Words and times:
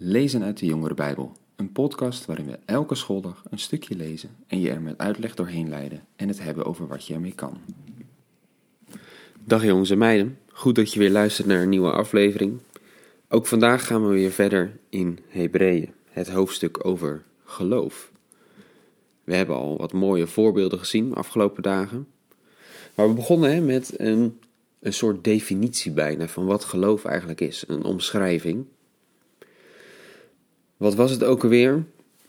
Lezen 0.00 0.42
uit 0.42 0.58
de 0.58 0.66
Jongere 0.66 0.94
Bijbel, 0.94 1.32
een 1.56 1.72
podcast 1.72 2.26
waarin 2.26 2.46
we 2.46 2.58
elke 2.64 2.94
schooldag 2.94 3.42
een 3.50 3.58
stukje 3.58 3.96
lezen 3.96 4.30
en 4.46 4.60
je 4.60 4.70
er 4.70 4.80
met 4.80 4.98
uitleg 4.98 5.34
doorheen 5.34 5.68
leiden 5.68 6.04
en 6.16 6.28
het 6.28 6.42
hebben 6.42 6.64
over 6.64 6.86
wat 6.86 7.06
je 7.06 7.14
ermee 7.14 7.34
kan. 7.34 7.58
Dag 9.44 9.64
jongens 9.64 9.90
en 9.90 9.98
meiden, 9.98 10.38
goed 10.52 10.74
dat 10.74 10.92
je 10.92 10.98
weer 10.98 11.10
luistert 11.10 11.46
naar 11.46 11.62
een 11.62 11.68
nieuwe 11.68 11.90
aflevering. 11.90 12.58
Ook 13.28 13.46
vandaag 13.46 13.86
gaan 13.86 14.08
we 14.08 14.14
weer 14.14 14.30
verder 14.30 14.78
in 14.88 15.18
Hebreeën, 15.28 15.90
het 16.10 16.28
hoofdstuk 16.28 16.84
over 16.86 17.22
geloof. 17.44 18.10
We 19.24 19.34
hebben 19.34 19.56
al 19.56 19.76
wat 19.76 19.92
mooie 19.92 20.26
voorbeelden 20.26 20.78
gezien 20.78 21.08
de 21.08 21.14
afgelopen 21.14 21.62
dagen. 21.62 22.06
Maar 22.94 23.08
we 23.08 23.14
begonnen 23.14 23.66
met 23.66 24.00
een, 24.00 24.38
een 24.80 24.92
soort 24.92 25.24
definitie 25.24 25.92
bijna 25.92 26.28
van 26.28 26.46
wat 26.46 26.64
geloof 26.64 27.04
eigenlijk 27.04 27.40
is, 27.40 27.64
een 27.66 27.84
omschrijving. 27.84 28.66
Wat 30.78 30.94
was 30.94 31.10
het 31.10 31.24
ook 31.24 31.42
alweer? 31.42 31.84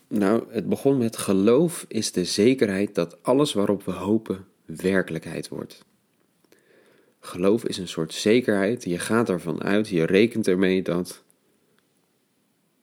Nou, 0.08 0.44
het 0.48 0.68
begon 0.68 0.98
met 0.98 1.16
geloof 1.16 1.84
is 1.88 2.12
de 2.12 2.24
zekerheid 2.24 2.94
dat 2.94 3.22
alles 3.22 3.52
waarop 3.52 3.84
we 3.84 3.92
hopen 3.92 4.46
werkelijkheid 4.64 5.48
wordt. 5.48 5.84
Geloof 7.20 7.64
is 7.64 7.78
een 7.78 7.88
soort 7.88 8.14
zekerheid, 8.14 8.84
je 8.84 8.98
gaat 8.98 9.28
ervan 9.28 9.62
uit, 9.62 9.88
je 9.88 10.04
rekent 10.04 10.48
ermee 10.48 10.82
dat 10.82 11.22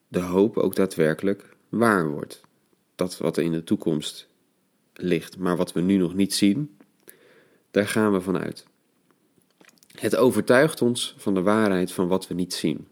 de 0.08 0.20
hoop 0.20 0.58
ook 0.58 0.76
daadwerkelijk 0.76 1.56
waar 1.70 2.10
wordt. 2.10 2.42
Dat 2.96 3.18
wat 3.18 3.38
er 3.38 3.44
in 3.44 3.52
de 3.52 3.64
toekomst 3.64 4.28
ligt, 4.94 5.38
maar 5.38 5.58
wat 5.58 5.74
we 5.74 5.82
nu 5.82 5.98
nog 5.98 6.14
niet 6.14 6.34
zien, 6.34 6.78
daar 7.72 7.88
gaan 7.88 8.14
we 8.14 8.22
vanuit. 8.22 8.66
Het 10.00 10.16
overtuigt 10.16 10.82
ons 10.82 11.16
van 11.18 11.34
de 11.34 11.42
waarheid 11.42 11.92
van 11.92 12.08
wat 12.08 12.28
we 12.28 12.34
niet 12.34 12.54
zien. 12.54 12.88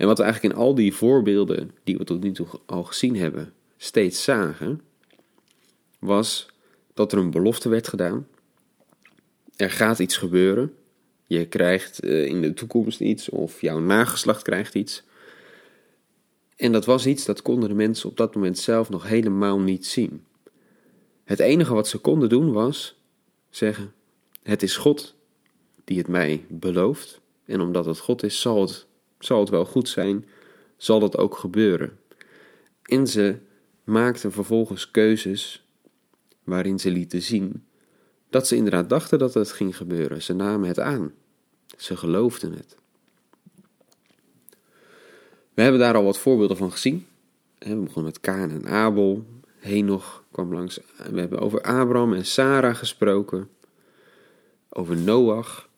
En 0.00 0.06
wat 0.06 0.18
we 0.18 0.24
eigenlijk 0.24 0.54
in 0.54 0.60
al 0.60 0.74
die 0.74 0.94
voorbeelden 0.94 1.70
die 1.84 1.96
we 1.96 2.04
tot 2.04 2.22
nu 2.22 2.32
toe 2.32 2.46
al 2.66 2.84
gezien 2.84 3.16
hebben, 3.16 3.52
steeds 3.76 4.22
zagen, 4.22 4.80
was 5.98 6.48
dat 6.94 7.12
er 7.12 7.18
een 7.18 7.30
belofte 7.30 7.68
werd 7.68 7.88
gedaan. 7.88 8.26
Er 9.56 9.70
gaat 9.70 9.98
iets 9.98 10.16
gebeuren. 10.16 10.74
Je 11.26 11.46
krijgt 11.46 12.00
eh, 12.00 12.26
in 12.26 12.40
de 12.40 12.54
toekomst 12.54 13.00
iets 13.00 13.28
of 13.28 13.60
jouw 13.60 13.78
nageslacht 13.78 14.42
krijgt 14.42 14.74
iets. 14.74 15.02
En 16.56 16.72
dat 16.72 16.84
was 16.84 17.06
iets 17.06 17.24
dat 17.24 17.42
konden 17.42 17.68
de 17.68 17.74
mensen 17.74 18.08
op 18.08 18.16
dat 18.16 18.34
moment 18.34 18.58
zelf 18.58 18.90
nog 18.90 19.08
helemaal 19.08 19.60
niet 19.60 19.86
zien. 19.86 20.24
Het 21.24 21.38
enige 21.38 21.74
wat 21.74 21.88
ze 21.88 21.98
konden 21.98 22.28
doen 22.28 22.52
was 22.52 23.00
zeggen: 23.50 23.92
Het 24.42 24.62
is 24.62 24.76
God 24.76 25.14
die 25.84 25.98
het 25.98 26.08
mij 26.08 26.44
belooft. 26.48 27.20
En 27.44 27.60
omdat 27.60 27.86
het 27.86 27.98
God 27.98 28.22
is, 28.22 28.40
zal 28.40 28.60
het 28.60 28.88
zal 29.24 29.40
het 29.40 29.48
wel 29.48 29.64
goed 29.64 29.88
zijn, 29.88 30.24
zal 30.76 31.00
dat 31.00 31.16
ook 31.16 31.36
gebeuren. 31.36 31.98
En 32.82 33.06
ze 33.06 33.38
maakten 33.84 34.32
vervolgens 34.32 34.90
keuzes 34.90 35.64
waarin 36.44 36.78
ze 36.78 36.90
lieten 36.90 37.22
zien 37.22 37.64
dat 38.30 38.46
ze 38.46 38.56
inderdaad 38.56 38.88
dachten 38.88 39.18
dat 39.18 39.34
het 39.34 39.52
ging 39.52 39.76
gebeuren. 39.76 40.22
Ze 40.22 40.32
namen 40.32 40.68
het 40.68 40.78
aan. 40.78 41.12
Ze 41.76 41.96
geloofden 41.96 42.52
het. 42.52 42.76
We 45.54 45.62
hebben 45.62 45.80
daar 45.80 45.94
al 45.94 46.04
wat 46.04 46.18
voorbeelden 46.18 46.56
van 46.56 46.72
gezien. 46.72 47.06
We 47.58 47.76
begonnen 47.76 48.04
met 48.04 48.20
Kaan 48.20 48.50
en 48.50 48.68
Abel. 48.68 49.26
Henoch 49.58 50.24
kwam 50.30 50.52
langs. 50.52 50.80
We 51.10 51.20
hebben 51.20 51.38
over 51.38 51.62
Abraham 51.62 52.12
en 52.12 52.26
Sarah 52.26 52.74
gesproken. 52.74 53.48
Over 54.68 54.96
Noach. 54.96 55.68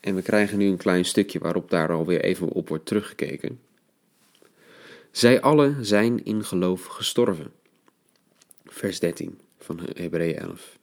En 0.00 0.14
we 0.14 0.22
krijgen 0.22 0.58
nu 0.58 0.66
een 0.66 0.76
klein 0.76 1.04
stukje 1.04 1.38
waarop 1.38 1.70
daar 1.70 1.92
alweer 1.92 2.20
even 2.20 2.48
op 2.48 2.68
wordt 2.68 2.86
teruggekeken. 2.86 3.60
Zij 5.10 5.40
allen 5.40 5.84
zijn 5.84 6.24
in 6.24 6.44
geloof 6.44 6.84
gestorven. 6.84 7.52
Vers 8.64 8.98
13 8.98 9.40
van 9.58 9.80
Hebreeën 9.94 10.36
11. 10.36 10.78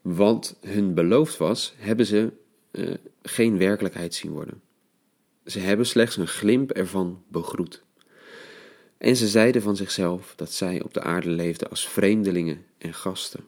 Want 0.00 0.56
hun 0.60 0.94
beloofd 0.94 1.36
was, 1.36 1.74
hebben 1.76 2.06
ze 2.06 2.32
uh, 2.70 2.94
geen 3.22 3.58
werkelijkheid 3.58 4.14
zien 4.14 4.32
worden. 4.32 4.60
Ze 5.44 5.58
hebben 5.58 5.86
slechts 5.86 6.16
een 6.16 6.26
glimp 6.26 6.70
ervan 6.70 7.22
begroet. 7.28 7.84
En 8.98 9.16
ze 9.16 9.28
zeiden 9.28 9.62
van 9.62 9.76
zichzelf 9.76 10.32
dat 10.36 10.52
zij 10.52 10.82
op 10.82 10.94
de 10.94 11.00
aarde 11.02 11.28
leefden 11.28 11.70
als 11.70 11.88
vreemdelingen 11.88 12.64
en 12.78 12.94
gasten. 12.94 13.44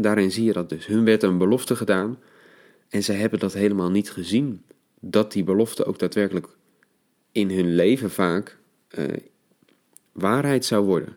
daarin 0.00 0.30
zie 0.30 0.44
je 0.44 0.52
dat 0.52 0.68
dus. 0.68 0.86
Hun 0.86 1.04
werd 1.04 1.22
een 1.22 1.38
belofte 1.38 1.76
gedaan 1.76 2.18
en 2.88 3.02
zij 3.02 3.16
hebben 3.16 3.38
dat 3.38 3.52
helemaal 3.52 3.90
niet 3.90 4.10
gezien. 4.10 4.64
Dat 5.00 5.32
die 5.32 5.44
belofte 5.44 5.84
ook 5.84 5.98
daadwerkelijk 5.98 6.46
in 7.32 7.50
hun 7.50 7.74
leven 7.74 8.10
vaak 8.10 8.58
uh, 8.98 9.04
waarheid 10.12 10.64
zou 10.64 10.84
worden. 10.84 11.16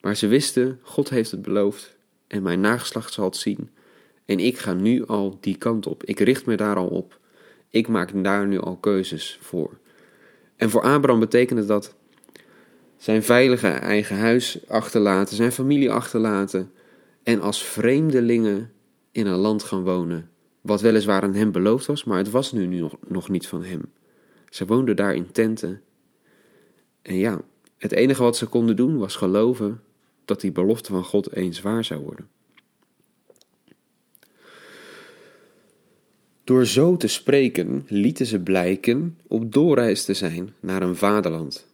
Maar 0.00 0.16
ze 0.16 0.26
wisten, 0.26 0.78
God 0.82 1.10
heeft 1.10 1.30
het 1.30 1.42
beloofd 1.42 1.96
en 2.26 2.42
mijn 2.42 2.60
nageslacht 2.60 3.12
zal 3.12 3.24
het 3.24 3.36
zien. 3.36 3.70
En 4.24 4.38
ik 4.38 4.58
ga 4.58 4.72
nu 4.72 5.06
al 5.06 5.38
die 5.40 5.56
kant 5.56 5.86
op. 5.86 6.04
Ik 6.04 6.20
richt 6.20 6.46
me 6.46 6.56
daar 6.56 6.76
al 6.76 6.88
op. 6.88 7.18
Ik 7.68 7.88
maak 7.88 8.24
daar 8.24 8.46
nu 8.46 8.60
al 8.60 8.76
keuzes 8.76 9.38
voor. 9.40 9.78
En 10.56 10.70
voor 10.70 10.82
Abraham 10.82 11.20
betekende 11.20 11.64
dat 11.64 11.94
zijn 12.96 13.22
veilige 13.22 13.68
eigen 13.68 14.16
huis 14.16 14.68
achterlaten, 14.68 15.36
zijn 15.36 15.52
familie 15.52 15.90
achterlaten 15.90 16.72
en 17.22 17.40
als 17.40 17.64
vreemdelingen 17.64 18.72
in 19.12 19.26
een 19.26 19.38
land 19.38 19.62
gaan 19.62 19.82
wonen 19.82 20.29
wat 20.60 20.80
weliswaar 20.80 21.22
aan 21.22 21.34
hem 21.34 21.52
beloofd 21.52 21.86
was, 21.86 22.04
maar 22.04 22.18
het 22.18 22.30
was 22.30 22.52
nu, 22.52 22.66
nu 22.66 22.80
nog, 22.80 22.96
nog 23.08 23.28
niet 23.28 23.46
van 23.46 23.64
hem. 23.64 23.80
Ze 24.48 24.66
woonden 24.66 24.96
daar 24.96 25.14
in 25.14 25.32
tenten. 25.32 25.80
En 27.02 27.14
ja, 27.14 27.40
het 27.78 27.92
enige 27.92 28.22
wat 28.22 28.36
ze 28.36 28.46
konden 28.46 28.76
doen 28.76 28.98
was 28.98 29.16
geloven 29.16 29.80
dat 30.24 30.40
die 30.40 30.52
belofte 30.52 30.92
van 30.92 31.04
God 31.04 31.34
eens 31.34 31.60
waar 31.60 31.84
zou 31.84 32.00
worden. 32.00 32.28
Door 36.44 36.66
zo 36.66 36.96
te 36.96 37.06
spreken 37.06 37.84
lieten 37.88 38.26
ze 38.26 38.40
blijken 38.40 39.18
op 39.26 39.52
doorreis 39.52 40.04
te 40.04 40.14
zijn 40.14 40.54
naar 40.60 40.82
een 40.82 40.96
vaderland. 40.96 41.66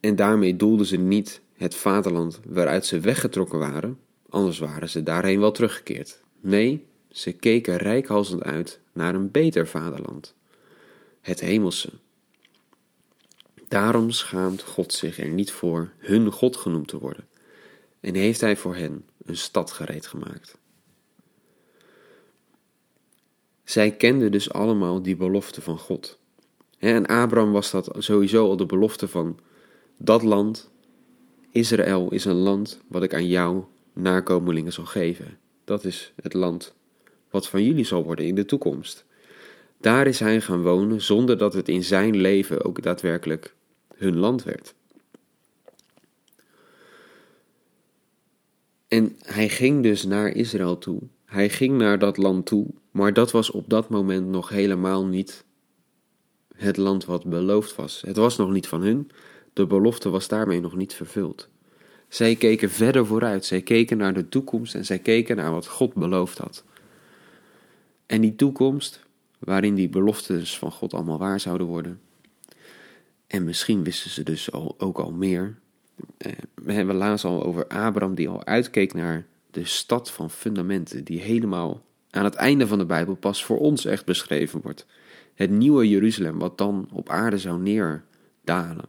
En 0.00 0.16
daarmee 0.16 0.56
doelden 0.56 0.86
ze 0.86 0.96
niet 0.96 1.40
het 1.56 1.74
vaderland 1.74 2.40
waaruit 2.46 2.86
ze 2.86 3.00
weggetrokken 3.00 3.58
waren, 3.58 3.98
anders 4.28 4.58
waren 4.58 4.88
ze 4.88 5.02
daarheen 5.02 5.40
wel 5.40 5.52
teruggekeerd. 5.52 6.22
Nee, 6.40 6.86
ze 7.10 7.32
keken 7.32 7.76
rijkhalsend 7.76 8.42
uit 8.42 8.80
naar 8.92 9.14
een 9.14 9.30
beter 9.30 9.66
vaderland, 9.66 10.34
het 11.20 11.40
hemelse. 11.40 11.90
Daarom 13.68 14.10
schaamt 14.10 14.62
God 14.62 14.92
zich 14.92 15.18
er 15.18 15.28
niet 15.28 15.50
voor 15.50 15.92
hun 15.98 16.32
God 16.32 16.56
genoemd 16.56 16.88
te 16.88 16.98
worden 16.98 17.28
en 18.00 18.14
heeft 18.14 18.40
hij 18.40 18.56
voor 18.56 18.76
hen 18.76 19.04
een 19.24 19.36
stad 19.36 19.70
gereed 19.70 20.06
gemaakt. 20.06 20.58
Zij 23.64 23.90
kenden 23.90 24.32
dus 24.32 24.52
allemaal 24.52 25.02
die 25.02 25.16
belofte 25.16 25.60
van 25.60 25.78
God. 25.78 26.18
En 26.78 27.06
Abraham 27.06 27.52
was 27.52 27.70
dat 27.70 27.94
sowieso 27.98 28.48
al 28.48 28.56
de 28.56 28.66
belofte 28.66 29.08
van 29.08 29.38
dat 29.96 30.22
land. 30.22 30.70
Israël 31.50 32.12
is 32.12 32.24
een 32.24 32.36
land 32.36 32.80
wat 32.86 33.02
ik 33.02 33.14
aan 33.14 33.28
jou 33.28 33.64
nakomelingen 33.92 34.72
zal 34.72 34.84
geven. 34.84 35.38
Dat 35.64 35.84
is 35.84 36.12
het 36.22 36.34
land 36.34 36.74
wat 37.30 37.48
van 37.48 37.64
jullie 37.64 37.84
zal 37.84 38.04
worden 38.04 38.26
in 38.26 38.34
de 38.34 38.44
toekomst. 38.44 39.04
Daar 39.80 40.06
is 40.06 40.20
hij 40.20 40.40
gaan 40.40 40.62
wonen 40.62 41.02
zonder 41.02 41.38
dat 41.38 41.54
het 41.54 41.68
in 41.68 41.84
zijn 41.84 42.16
leven 42.16 42.64
ook 42.64 42.82
daadwerkelijk 42.82 43.54
hun 43.94 44.16
land 44.16 44.42
werd. 44.42 44.74
En 48.88 49.16
hij 49.22 49.48
ging 49.48 49.82
dus 49.82 50.04
naar 50.04 50.28
Israël 50.28 50.78
toe. 50.78 51.00
Hij 51.24 51.48
ging 51.48 51.78
naar 51.78 51.98
dat 51.98 52.16
land 52.16 52.46
toe, 52.46 52.66
maar 52.90 53.12
dat 53.12 53.30
was 53.30 53.50
op 53.50 53.68
dat 53.68 53.88
moment 53.88 54.28
nog 54.28 54.48
helemaal 54.48 55.06
niet 55.06 55.44
het 56.56 56.76
land 56.76 57.04
wat 57.04 57.24
beloofd 57.24 57.74
was. 57.74 58.02
Het 58.06 58.16
was 58.16 58.36
nog 58.36 58.50
niet 58.50 58.66
van 58.66 58.82
hun, 58.82 59.10
de 59.52 59.66
belofte 59.66 60.08
was 60.08 60.28
daarmee 60.28 60.60
nog 60.60 60.76
niet 60.76 60.94
vervuld. 60.94 61.48
Zij 62.08 62.36
keken 62.36 62.70
verder 62.70 63.06
vooruit, 63.06 63.44
zij 63.44 63.60
keken 63.60 63.96
naar 63.96 64.14
de 64.14 64.28
toekomst 64.28 64.74
en 64.74 64.84
zij 64.84 64.98
keken 64.98 65.36
naar 65.36 65.52
wat 65.52 65.66
God 65.66 65.94
beloofd 65.94 66.38
had. 66.38 66.64
En 68.08 68.20
die 68.20 68.34
toekomst, 68.34 69.06
waarin 69.38 69.74
die 69.74 69.88
beloftes 69.88 70.58
van 70.58 70.72
God 70.72 70.94
allemaal 70.94 71.18
waar 71.18 71.40
zouden 71.40 71.66
worden. 71.66 72.00
En 73.26 73.44
misschien 73.44 73.84
wisten 73.84 74.10
ze 74.10 74.22
dus 74.22 74.52
ook 74.52 74.98
al 74.98 75.12
meer. 75.12 75.58
Eh, 76.16 76.32
we 76.54 76.72
hebben 76.72 76.94
laatst 76.94 77.24
al 77.24 77.44
over 77.44 77.66
Abraham 77.66 78.14
die 78.14 78.28
al 78.28 78.44
uitkeek 78.44 78.94
naar 78.94 79.26
de 79.50 79.64
stad 79.64 80.10
van 80.10 80.30
fundamenten, 80.30 81.04
die 81.04 81.20
helemaal 81.20 81.84
aan 82.10 82.24
het 82.24 82.34
einde 82.34 82.66
van 82.66 82.78
de 82.78 82.86
Bijbel 82.86 83.14
pas 83.14 83.44
voor 83.44 83.58
ons 83.58 83.84
echt 83.84 84.04
beschreven 84.04 84.60
wordt. 84.60 84.86
Het 85.34 85.50
nieuwe 85.50 85.88
Jeruzalem, 85.88 86.38
wat 86.38 86.58
dan 86.58 86.88
op 86.92 87.08
aarde 87.08 87.38
zou 87.38 87.60
neerdalen. 87.60 88.84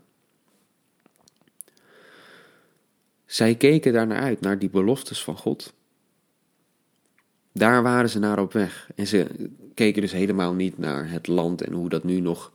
Zij 3.26 3.56
keken 3.56 3.94
daarnaar 3.94 4.22
uit, 4.22 4.42
naar 4.42 4.60
die 4.60 4.70
beloftes 4.70 5.24
van 5.24 5.38
God. 5.38 5.74
Daar 7.60 7.84
waren 7.84 8.10
ze 8.10 8.20
naar 8.20 8.40
op 8.40 8.54
weg. 8.54 8.90
En 8.96 9.08
ze 9.08 9.28
keken 9.74 10.02
dus 10.02 10.12
helemaal 10.12 10.54
niet 10.54 10.78
naar 10.78 11.12
het 11.12 11.28
land 11.28 11.62
en 11.62 11.74
hoe 11.74 11.90
dat 11.90 12.04
nu 12.04 12.20
nog 12.20 12.52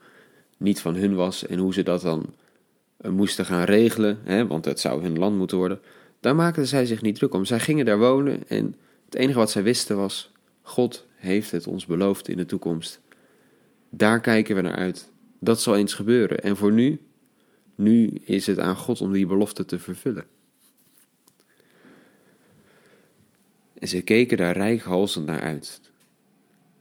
niet 0.56 0.80
van 0.80 0.94
hun 0.94 1.14
was 1.14 1.46
en 1.46 1.58
hoe 1.58 1.74
ze 1.74 1.82
dat 1.82 2.00
dan 2.00 2.34
eh, 2.96 3.10
moesten 3.10 3.44
gaan 3.44 3.64
regelen, 3.64 4.18
hè, 4.22 4.46
want 4.46 4.64
het 4.64 4.80
zou 4.80 5.02
hun 5.02 5.18
land 5.18 5.36
moeten 5.36 5.56
worden, 5.56 5.80
daar 6.20 6.34
maakten 6.34 6.66
zij 6.66 6.86
zich 6.86 7.02
niet 7.02 7.14
druk 7.14 7.34
om. 7.34 7.44
Zij 7.44 7.60
gingen 7.60 7.84
daar 7.84 7.98
wonen 7.98 8.48
en 8.48 8.74
het 9.04 9.14
enige 9.14 9.38
wat 9.38 9.50
zij 9.50 9.62
wisten 9.62 9.96
was: 9.96 10.32
God 10.62 11.06
heeft 11.14 11.50
het 11.50 11.66
ons 11.66 11.86
beloofd 11.86 12.28
in 12.28 12.36
de 12.36 12.46
toekomst. 12.46 13.00
Daar 13.90 14.20
kijken 14.20 14.56
we 14.56 14.62
naar 14.62 14.76
uit. 14.76 15.10
Dat 15.38 15.60
zal 15.60 15.76
eens 15.76 15.94
gebeuren. 15.94 16.42
En 16.42 16.56
voor 16.56 16.72
nu, 16.72 17.00
nu 17.74 18.06
is 18.24 18.46
het 18.46 18.58
aan 18.58 18.76
God 18.76 19.00
om 19.00 19.12
die 19.12 19.26
belofte 19.26 19.64
te 19.64 19.78
vervullen. 19.78 20.24
En 23.84 23.90
ze 23.90 24.02
keken 24.02 24.36
daar 24.36 24.56
rijkhalsend 24.56 25.26
naar 25.26 25.40
uit. 25.40 25.80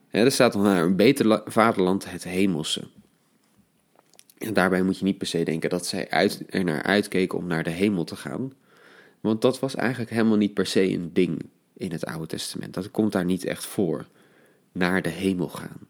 er 0.09 0.31
staat 0.31 0.53
nog 0.53 0.63
naar 0.63 0.83
een 0.83 0.95
beter 0.95 1.41
vaderland, 1.45 2.11
het 2.11 2.23
hemelse. 2.23 2.88
En 4.38 4.53
daarbij 4.53 4.83
moet 4.83 4.97
je 4.97 5.05
niet 5.05 5.17
per 5.17 5.27
se 5.27 5.44
denken 5.44 5.69
dat 5.69 5.85
zij 5.85 6.09
uit, 6.09 6.44
er 6.50 6.63
naar 6.63 6.83
uitkeken 6.83 7.38
om 7.38 7.47
naar 7.47 7.63
de 7.63 7.69
hemel 7.69 8.03
te 8.03 8.15
gaan. 8.15 8.53
Want 9.19 9.41
dat 9.41 9.59
was 9.59 9.75
eigenlijk 9.75 10.11
helemaal 10.11 10.38
niet 10.38 10.53
per 10.53 10.65
se 10.65 10.91
een 10.91 11.13
ding 11.13 11.45
in 11.73 11.91
het 11.91 12.05
Oude 12.05 12.27
Testament. 12.27 12.73
Dat 12.73 12.91
komt 12.91 13.11
daar 13.11 13.25
niet 13.25 13.45
echt 13.45 13.65
voor. 13.65 14.07
Naar 14.71 15.01
de 15.01 15.09
hemel 15.09 15.50
gaan. 15.50 15.88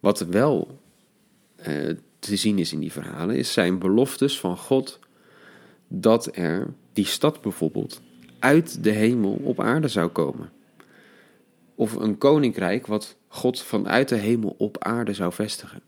Wat 0.00 0.20
wel 0.20 0.80
eh, 1.56 1.94
te 2.18 2.36
zien 2.36 2.58
is 2.58 2.72
in 2.72 2.80
die 2.80 2.92
verhalen, 2.92 3.36
is 3.36 3.52
zijn 3.52 3.78
beloftes 3.78 4.40
van 4.40 4.56
God 4.56 4.98
dat 5.88 6.36
er 6.36 6.74
die 6.92 7.06
stad 7.06 7.40
bijvoorbeeld 7.40 8.00
uit 8.38 8.84
de 8.84 8.90
hemel 8.90 9.40
op 9.42 9.60
aarde 9.60 9.88
zou 9.88 10.08
komen. 10.08 10.52
Of 11.74 11.94
een 11.94 12.18
koninkrijk 12.18 12.86
wat 12.86 13.16
God 13.28 13.62
vanuit 13.62 14.08
de 14.08 14.16
hemel 14.16 14.54
op 14.58 14.84
aarde 14.84 15.12
zou 15.12 15.32
vestigen. 15.32 15.82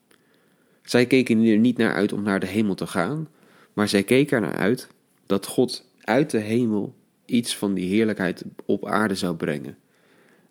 Zij 0.83 1.07
keken 1.07 1.45
er 1.45 1.59
niet 1.59 1.77
naar 1.77 1.95
uit 1.95 2.13
om 2.13 2.23
naar 2.23 2.41
de 2.41 2.47
hemel 2.47 2.75
te 2.75 2.87
gaan, 2.87 3.29
maar 3.73 3.89
zij 3.89 4.03
keken 4.03 4.37
er 4.37 4.43
naar 4.43 4.57
uit 4.57 4.89
dat 5.27 5.47
God 5.47 5.85
uit 6.01 6.31
de 6.31 6.39
hemel 6.39 6.95
iets 7.25 7.57
van 7.57 7.75
die 7.75 7.89
heerlijkheid 7.89 8.45
op 8.65 8.87
aarde 8.87 9.15
zou 9.15 9.37
brengen. 9.37 9.79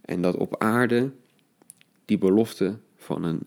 En 0.02 0.22
dat 0.22 0.36
op 0.36 0.58
aarde 0.58 1.12
die 2.06 2.18
belofte 2.18 2.78
van 2.98 3.24
een, 3.24 3.40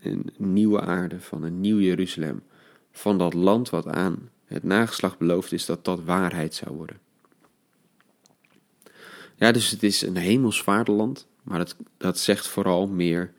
een 0.00 0.30
nieuwe 0.36 0.80
aarde, 0.80 1.20
van 1.20 1.42
een 1.42 1.60
nieuw 1.60 1.78
Jeruzalem, 1.78 2.42
van 2.92 3.18
dat 3.18 3.34
land 3.34 3.70
wat 3.70 3.86
aan 3.86 4.30
het 4.44 4.62
nageslacht 4.62 5.18
beloofd 5.18 5.52
is, 5.52 5.66
dat 5.66 5.84
dat 5.84 6.04
waarheid 6.04 6.54
zou 6.54 6.76
worden. 6.76 6.98
Ja, 9.38 9.52
dus 9.52 9.70
het 9.70 9.82
is 9.82 10.02
een 10.02 10.16
hemels 10.16 10.64
maar 10.64 11.58
dat, 11.58 11.76
dat 11.96 12.18
zegt 12.18 12.46
vooral 12.46 12.86
meer 12.86 13.32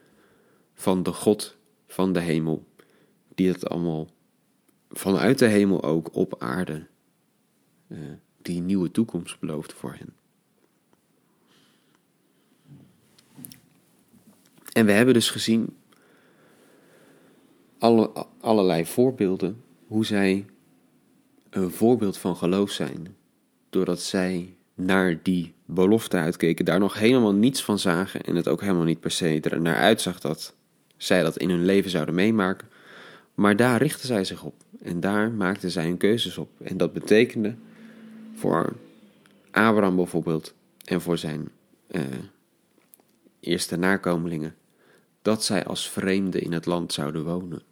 van 0.74 1.02
de 1.02 1.12
God 1.12 1.56
van 1.86 2.12
de 2.12 2.20
hemel, 2.20 2.66
die 3.34 3.48
het 3.48 3.68
allemaal 3.68 4.08
vanuit 4.90 5.38
de 5.38 5.46
hemel 5.46 5.82
ook 5.82 6.14
op 6.14 6.34
aarde, 6.38 6.86
uh, 7.88 7.98
die 8.42 8.60
nieuwe 8.60 8.90
toekomst 8.90 9.38
belooft 9.40 9.72
voor 9.72 9.96
hen. 9.98 10.14
En 14.72 14.86
we 14.86 14.92
hebben 14.92 15.14
dus 15.14 15.30
gezien 15.30 15.76
alle, 17.78 18.26
allerlei 18.40 18.86
voorbeelden 18.86 19.62
hoe 19.86 20.04
zij 20.04 20.46
een 21.50 21.70
voorbeeld 21.70 22.18
van 22.18 22.36
geloof 22.36 22.70
zijn, 22.70 23.16
doordat 23.70 24.00
zij 24.00 24.54
naar 24.80 25.18
die 25.22 25.52
belofte 25.64 26.16
uitkeken, 26.16 26.64
daar 26.64 26.78
nog 26.78 26.98
helemaal 26.98 27.34
niets 27.34 27.64
van 27.64 27.78
zagen 27.78 28.22
en 28.22 28.36
het 28.36 28.48
ook 28.48 28.60
helemaal 28.60 28.84
niet 28.84 29.00
per 29.00 29.10
se 29.10 29.40
er 29.40 29.60
naar 29.60 29.76
uitzag 29.76 30.20
dat 30.20 30.54
zij 30.96 31.22
dat 31.22 31.36
in 31.36 31.50
hun 31.50 31.64
leven 31.64 31.90
zouden 31.90 32.14
meemaken. 32.14 32.68
Maar 33.34 33.56
daar 33.56 33.82
richtten 33.82 34.06
zij 34.06 34.24
zich 34.24 34.44
op 34.44 34.54
en 34.82 35.00
daar 35.00 35.30
maakten 35.30 35.70
zij 35.70 35.84
hun 35.84 35.96
keuzes 35.96 36.38
op. 36.38 36.50
En 36.62 36.76
dat 36.76 36.92
betekende 36.92 37.54
voor 38.34 38.76
Abraham 39.50 39.96
bijvoorbeeld 39.96 40.54
en 40.84 41.00
voor 41.00 41.18
zijn 41.18 41.48
uh, 41.90 42.02
eerste 43.40 43.76
nakomelingen 43.76 44.54
dat 45.22 45.44
zij 45.44 45.64
als 45.64 45.90
vreemden 45.90 46.42
in 46.42 46.52
het 46.52 46.66
land 46.66 46.92
zouden 46.92 47.24
wonen. 47.24 47.62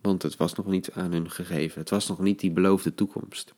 Want 0.00 0.22
het 0.22 0.36
was 0.36 0.54
nog 0.54 0.66
niet 0.66 0.92
aan 0.92 1.12
hun 1.12 1.30
gegeven, 1.30 1.80
het 1.80 1.90
was 1.90 2.08
nog 2.08 2.18
niet 2.18 2.40
die 2.40 2.50
beloofde 2.50 2.94
toekomst. 2.94 3.54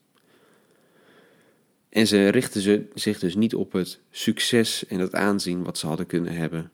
En 1.93 2.07
ze 2.07 2.27
richtten 2.27 2.89
zich 2.93 3.19
dus 3.19 3.35
niet 3.35 3.55
op 3.55 3.71
het 3.71 3.99
succes 4.11 4.85
en 4.85 4.99
het 4.99 5.15
aanzien 5.15 5.63
wat 5.63 5.77
ze 5.77 5.87
hadden 5.87 6.05
kunnen 6.05 6.35
hebben. 6.35 6.71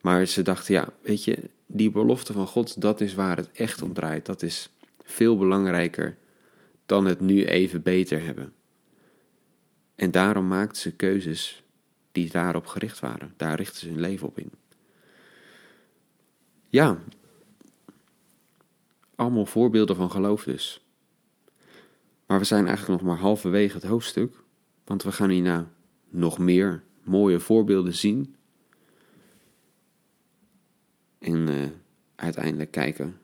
Maar 0.00 0.26
ze 0.26 0.42
dachten, 0.42 0.74
ja, 0.74 0.88
weet 1.02 1.24
je, 1.24 1.38
die 1.66 1.90
belofte 1.90 2.32
van 2.32 2.46
God, 2.46 2.80
dat 2.80 3.00
is 3.00 3.14
waar 3.14 3.36
het 3.36 3.50
echt 3.52 3.82
om 3.82 3.92
draait. 3.92 4.26
Dat 4.26 4.42
is 4.42 4.70
veel 5.04 5.36
belangrijker 5.36 6.16
dan 6.86 7.04
het 7.04 7.20
nu 7.20 7.44
even 7.44 7.82
beter 7.82 8.24
hebben. 8.24 8.52
En 9.94 10.10
daarom 10.10 10.48
maakten 10.48 10.82
ze 10.82 10.92
keuzes 10.92 11.62
die 12.12 12.30
daarop 12.30 12.66
gericht 12.66 12.98
waren. 13.00 13.34
Daar 13.36 13.56
richtten 13.56 13.80
ze 13.80 13.88
hun 13.88 14.00
leven 14.00 14.26
op 14.26 14.38
in. 14.38 14.50
Ja, 16.68 16.98
allemaal 19.14 19.46
voorbeelden 19.46 19.96
van 19.96 20.10
geloof 20.10 20.44
dus. 20.44 20.87
Maar 22.28 22.38
we 22.38 22.44
zijn 22.44 22.66
eigenlijk 22.66 23.00
nog 23.00 23.10
maar 23.10 23.20
halverwege 23.20 23.74
het 23.74 23.84
hoofdstuk, 23.84 24.42
want 24.84 25.02
we 25.02 25.12
gaan 25.12 25.30
hierna 25.30 25.70
nog 26.08 26.38
meer 26.38 26.82
mooie 27.02 27.40
voorbeelden 27.40 27.94
zien. 27.94 28.34
En 31.18 31.48
uh, 31.48 31.66
uiteindelijk 32.14 32.70
kijken 32.70 33.18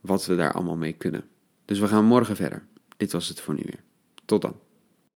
wat 0.00 0.26
we 0.26 0.36
daar 0.36 0.52
allemaal 0.52 0.76
mee 0.76 0.92
kunnen. 0.92 1.28
Dus 1.64 1.78
we 1.78 1.86
gaan 1.88 2.04
morgen 2.04 2.36
verder. 2.36 2.66
Dit 2.96 3.12
was 3.12 3.28
het 3.28 3.40
voor 3.40 3.54
nu 3.54 3.62
weer. 3.64 3.82
Tot 4.24 4.42
dan. 4.42 4.56